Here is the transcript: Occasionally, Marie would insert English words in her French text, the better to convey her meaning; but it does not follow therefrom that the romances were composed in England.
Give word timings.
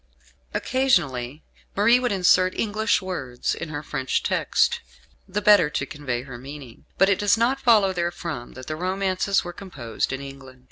Occasionally, 0.55 1.43
Marie 1.75 1.99
would 1.99 2.11
insert 2.11 2.57
English 2.59 3.03
words 3.03 3.53
in 3.53 3.69
her 3.69 3.83
French 3.83 4.23
text, 4.23 4.79
the 5.27 5.43
better 5.43 5.69
to 5.69 5.85
convey 5.85 6.23
her 6.23 6.39
meaning; 6.39 6.85
but 6.97 7.07
it 7.07 7.19
does 7.19 7.37
not 7.37 7.61
follow 7.61 7.93
therefrom 7.93 8.53
that 8.53 8.65
the 8.65 8.75
romances 8.75 9.43
were 9.43 9.53
composed 9.53 10.11
in 10.11 10.19
England. 10.19 10.59